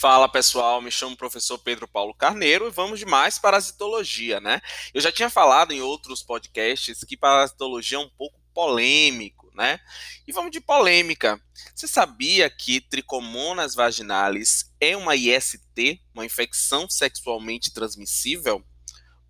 Fala 0.00 0.26
pessoal, 0.30 0.80
me 0.80 0.90
chamo 0.90 1.14
professor 1.14 1.58
Pedro 1.58 1.86
Paulo 1.86 2.14
Carneiro 2.14 2.66
e 2.66 2.70
vamos 2.70 2.98
de 2.98 3.04
mais 3.04 3.38
parasitologia, 3.38 4.40
né? 4.40 4.62
Eu 4.94 5.00
já 5.02 5.12
tinha 5.12 5.28
falado 5.28 5.72
em 5.72 5.82
outros 5.82 6.22
podcasts 6.22 7.04
que 7.04 7.18
parasitologia 7.18 7.98
é 7.98 8.00
um 8.00 8.08
pouco 8.08 8.40
polêmico, 8.54 9.50
né? 9.54 9.78
E 10.26 10.32
vamos 10.32 10.52
de 10.52 10.58
polêmica. 10.58 11.38
Você 11.74 11.86
sabia 11.86 12.48
que 12.48 12.80
tricomonas 12.80 13.74
vaginalis 13.74 14.72
é 14.80 14.96
uma 14.96 15.14
IST, 15.14 16.00
uma 16.14 16.24
infecção 16.24 16.88
sexualmente 16.88 17.70
transmissível? 17.70 18.64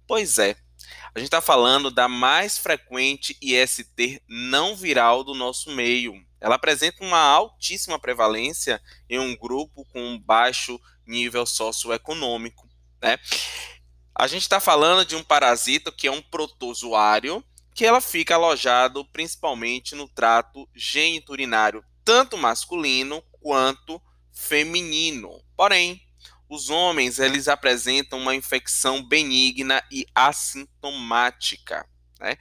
Pois 0.07 0.39
é. 0.39 0.55
A 1.15 1.19
gente 1.19 1.27
está 1.27 1.41
falando 1.41 1.91
da 1.91 2.09
mais 2.09 2.59
frequente 2.59 3.37
IST 3.41 4.23
não 4.29 4.77
viral 4.77 5.25
do 5.25 5.35
nosso 5.35 5.71
meio, 5.71 6.15
ela 6.41 6.55
apresenta 6.55 7.05
uma 7.05 7.21
altíssima 7.21 7.99
prevalência 7.99 8.81
em 9.09 9.19
um 9.19 9.37
grupo 9.37 9.85
com 9.93 10.19
baixo 10.19 10.81
nível 11.07 11.45
socioeconômico. 11.45 12.67
Né? 13.03 13.19
A 14.15 14.27
gente 14.27 14.43
está 14.43 14.59
falando 14.59 15.05
de 15.05 15.15
um 15.15 15.23
parasita 15.23 15.93
que 15.93 16.07
é 16.07 16.11
um 16.11 16.23
protozoário 16.23 17.45
que 17.75 17.85
ela 17.85 18.01
fica 18.01 18.35
alojado 18.35 19.05
principalmente 19.07 19.95
no 19.95 20.09
trato 20.09 20.69
geniturinário, 20.75 21.85
tanto 22.05 22.37
masculino 22.37 23.23
quanto 23.41 24.01
feminino. 24.33 25.43
Porém, 25.57 26.03
os 26.51 26.69
homens 26.69 27.21
eles 27.21 27.47
apresentam 27.47 28.19
uma 28.19 28.35
infecção 28.35 29.01
benigna 29.01 29.81
e 29.89 30.05
assintomática. 30.13 31.89
Né? 32.19 32.37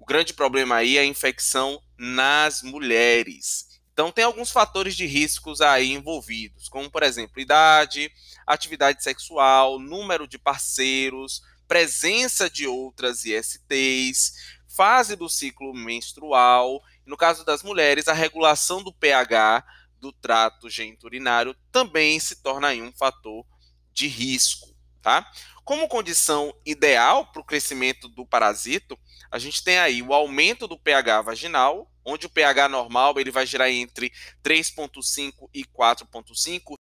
O 0.00 0.04
grande 0.04 0.34
problema 0.34 0.74
aí 0.74 0.98
é 0.98 1.02
a 1.02 1.06
infecção 1.06 1.80
nas 1.96 2.60
mulheres. 2.60 3.80
Então, 3.92 4.10
tem 4.10 4.24
alguns 4.24 4.50
fatores 4.50 4.96
de 4.96 5.06
riscos 5.06 5.60
aí 5.60 5.92
envolvidos, 5.92 6.68
como, 6.68 6.90
por 6.90 7.04
exemplo, 7.04 7.40
idade, 7.40 8.10
atividade 8.44 9.00
sexual, 9.00 9.78
número 9.78 10.26
de 10.26 10.38
parceiros, 10.38 11.40
presença 11.68 12.50
de 12.50 12.66
outras 12.66 13.24
ISTs, 13.24 14.32
fase 14.66 15.14
do 15.14 15.28
ciclo 15.28 15.72
menstrual. 15.72 16.82
No 17.06 17.16
caso 17.16 17.44
das 17.44 17.62
mulheres, 17.62 18.08
a 18.08 18.12
regulação 18.12 18.82
do 18.82 18.92
pH 18.92 19.64
do 20.00 20.10
trato 20.10 20.68
geniturinário 20.68 21.54
também 21.70 22.18
se 22.18 22.42
torna 22.42 22.70
um 22.70 22.92
fator 22.92 23.46
de 23.92 24.06
risco, 24.06 24.74
tá? 25.00 25.30
Como 25.64 25.88
condição 25.88 26.54
ideal 26.66 27.26
para 27.26 27.40
o 27.40 27.44
crescimento 27.44 28.08
do 28.08 28.26
parasito, 28.26 28.98
a 29.30 29.38
gente 29.38 29.62
tem 29.62 29.78
aí 29.78 30.02
o 30.02 30.12
aumento 30.12 30.66
do 30.66 30.78
pH 30.78 31.22
vaginal, 31.22 31.90
onde 32.04 32.26
o 32.26 32.30
pH 32.30 32.68
normal 32.68 33.18
ele 33.18 33.30
vai 33.30 33.46
girar 33.46 33.68
entre 33.68 34.12
3,5 34.42 35.48
e 35.54 35.64
4,5, 35.64 36.76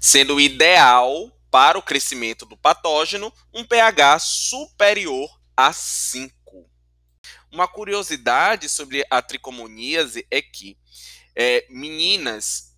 sendo 0.00 0.40
ideal 0.40 1.30
para 1.50 1.76
o 1.76 1.82
crescimento 1.82 2.46
do 2.46 2.56
patógeno 2.56 3.32
um 3.52 3.64
pH 3.64 4.20
superior 4.20 5.28
a 5.56 5.72
5. 5.72 6.32
Uma 7.50 7.68
curiosidade 7.68 8.68
sobre 8.68 9.04
a 9.10 9.20
tricomoníase 9.20 10.26
é 10.30 10.40
que 10.40 10.78
é, 11.36 11.66
meninas 11.68 12.71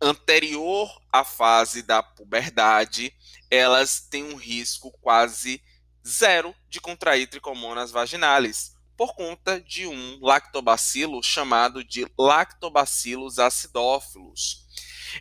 anterior 0.00 0.88
à 1.12 1.24
fase 1.24 1.82
da 1.82 2.02
puberdade, 2.02 3.12
elas 3.50 4.00
têm 4.00 4.24
um 4.24 4.36
risco 4.36 4.92
quase 5.00 5.62
zero 6.06 6.54
de 6.68 6.80
contrair 6.80 7.28
tricomonas 7.28 7.90
vaginalis, 7.90 8.74
por 8.96 9.14
conta 9.14 9.60
de 9.60 9.86
um 9.86 10.18
lactobacilo 10.20 11.22
chamado 11.22 11.84
de 11.84 12.06
Lactobacillus 12.18 13.38
acidófilos. 13.38 14.66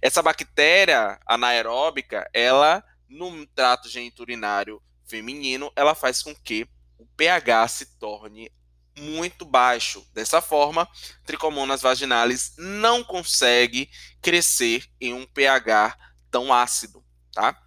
Essa 0.02 0.22
bactéria 0.22 1.20
anaeróbica, 1.28 2.28
ela 2.34 2.84
no 3.08 3.46
trato 3.48 3.88
geniturinário 3.88 4.82
feminino, 5.06 5.72
ela 5.76 5.94
faz 5.94 6.24
com 6.24 6.34
que 6.36 6.68
o 6.98 7.06
pH 7.16 7.68
se 7.68 7.98
torne 7.98 8.52
muito 8.98 9.46
baixo. 9.46 10.06
Dessa 10.14 10.42
forma, 10.42 10.88
tricomonas 11.26 11.82
vaginalis 11.82 12.54
não 12.58 13.04
consegue 13.04 13.90
crescer 14.22 14.86
em 15.00 15.14
um 15.14 15.26
pH 15.26 15.98
tão 16.30 16.54
ácido, 16.54 17.04
tá? 17.32 17.58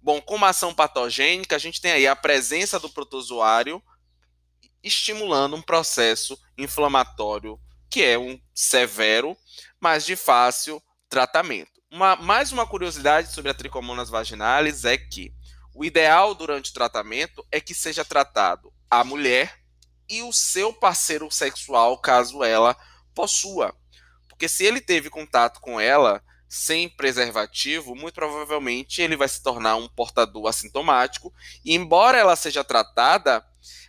Bom, 0.00 0.20
como 0.20 0.44
ação 0.44 0.72
patogênica, 0.72 1.56
a 1.56 1.58
gente 1.58 1.80
tem 1.80 1.90
aí 1.90 2.06
a 2.06 2.14
presença 2.14 2.78
do 2.78 2.88
protozoário 2.88 3.82
estimulando 4.82 5.56
um 5.56 5.62
processo 5.62 6.38
inflamatório 6.56 7.58
que 7.90 8.04
é 8.04 8.18
um 8.18 8.38
severo, 8.54 9.36
mas 9.80 10.04
de 10.04 10.16
fácil 10.16 10.82
tratamento. 11.08 11.80
Uma, 11.90 12.16
mais 12.16 12.52
uma 12.52 12.66
curiosidade 12.66 13.32
sobre 13.32 13.50
a 13.50 13.54
tricomonas 13.54 14.10
vaginalis 14.10 14.84
é 14.84 14.98
que 14.98 15.32
o 15.74 15.84
ideal 15.84 16.34
durante 16.34 16.70
o 16.70 16.74
tratamento 16.74 17.46
é 17.50 17.60
que 17.60 17.74
seja 17.74 18.04
tratado 18.04 18.72
a 18.90 19.02
mulher 19.02 19.65
e 20.08 20.22
o 20.22 20.32
seu 20.32 20.72
parceiro 20.72 21.30
sexual, 21.30 21.98
caso 21.98 22.44
ela 22.44 22.76
possua. 23.14 23.74
Porque 24.28 24.48
se 24.48 24.64
ele 24.64 24.80
teve 24.80 25.08
contato 25.08 25.60
com 25.60 25.80
ela, 25.80 26.22
sem 26.48 26.88
preservativo, 26.88 27.94
muito 27.94 28.14
provavelmente 28.14 29.02
ele 29.02 29.16
vai 29.16 29.28
se 29.28 29.42
tornar 29.42 29.76
um 29.76 29.88
portador 29.88 30.46
assintomático. 30.46 31.32
E 31.64 31.74
embora 31.74 32.18
ela 32.18 32.36
seja 32.36 32.62
tratada, 32.62 33.44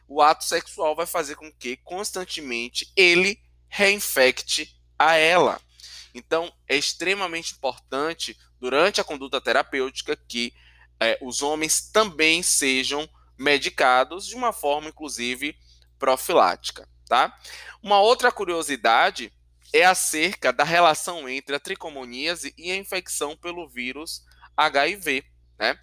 o 0.07 0.21
ato 0.21 0.45
sexual 0.45 0.95
vai 0.95 1.05
fazer 1.05 1.35
com 1.35 1.51
que 1.51 1.77
constantemente 1.77 2.91
ele 2.95 3.39
reinfecte 3.67 4.75
a 4.97 5.15
ela. 5.15 5.61
Então, 6.13 6.51
é 6.67 6.75
extremamente 6.75 7.53
importante 7.53 8.37
durante 8.59 8.99
a 8.99 9.03
conduta 9.03 9.39
terapêutica 9.39 10.15
que 10.15 10.53
é, 10.99 11.17
os 11.21 11.41
homens 11.43 11.91
também 11.91 12.41
sejam 12.41 13.07
medicados 13.37 14.25
de 14.25 14.35
uma 14.35 14.51
forma, 14.51 14.89
inclusive, 14.89 15.55
profilática. 15.97 16.87
Tá? 17.07 17.33
Uma 17.81 18.01
outra 18.01 18.31
curiosidade 18.31 19.31
é 19.73 19.85
acerca 19.85 20.51
da 20.51 20.63
relação 20.63 21.27
entre 21.27 21.55
a 21.55 21.59
tricomoníase 21.59 22.53
e 22.57 22.71
a 22.71 22.75
infecção 22.75 23.35
pelo 23.35 23.67
vírus 23.67 24.23
HIV. 24.55 25.23
Né? 25.57 25.77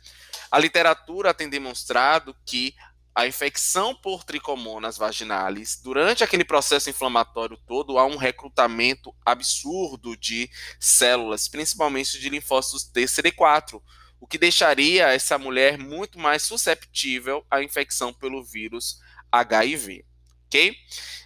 A 0.50 0.58
literatura 0.58 1.34
tem 1.34 1.48
demonstrado 1.48 2.36
que 2.44 2.74
a 3.14 3.28
infecção 3.28 3.94
por 3.94 4.24
tricomonas 4.24 4.96
vaginalis, 4.96 5.80
durante 5.80 6.24
aquele 6.24 6.44
processo 6.44 6.90
inflamatório 6.90 7.56
todo, 7.56 7.96
há 7.96 8.04
um 8.04 8.16
recrutamento 8.16 9.14
absurdo 9.24 10.16
de 10.16 10.50
células, 10.80 11.46
principalmente 11.46 12.18
de 12.18 12.28
linfócitos 12.28 12.90
TCD4, 12.92 13.80
o 14.18 14.26
que 14.26 14.36
deixaria 14.36 15.12
essa 15.12 15.38
mulher 15.38 15.78
muito 15.78 16.18
mais 16.18 16.42
susceptível 16.42 17.46
à 17.48 17.62
infecção 17.62 18.12
pelo 18.12 18.42
vírus 18.42 18.98
HIV, 19.40 20.04
ok? 20.46 20.76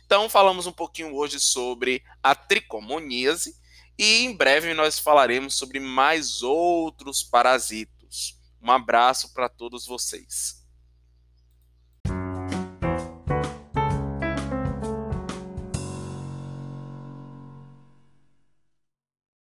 Então, 0.07 0.29
falamos 0.29 0.67
um 0.67 0.73
pouquinho 0.73 1.15
hoje 1.15 1.39
sobre 1.39 2.03
a 2.23 2.35
tricomoníase 2.35 3.55
e 3.99 4.25
em 4.25 4.35
breve 4.35 4.73
nós 4.75 4.99
falaremos 4.99 5.55
sobre 5.55 5.81
mais 5.81 6.43
outros 6.43 7.23
parasitos. 7.23 8.39
Um 8.63 8.71
abraço 8.71 9.35
para 9.35 9.49
todos 9.49 9.87
vocês. 9.87 10.67